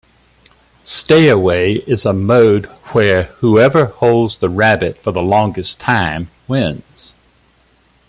Stayaway 0.83 1.73
is 1.87 2.05
a 2.07 2.11
mode 2.11 2.65
where 2.91 3.25
whoever 3.37 3.85
holds 3.85 4.37
the 4.37 4.49
rabbit 4.49 4.97
for 5.03 5.11
the 5.11 5.21
longest 5.21 5.77
time 5.77 6.31
wins. 6.47 7.13